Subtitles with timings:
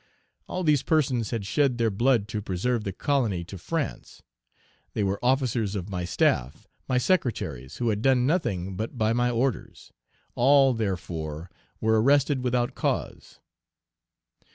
[0.47, 4.23] All these persons had shed their blood to preserve the colony to France;
[4.95, 9.29] they were officers of my staff, my secretaries, who had done nothing but by my
[9.29, 9.91] orders;
[10.33, 13.39] all, therefore, were arrested without cause.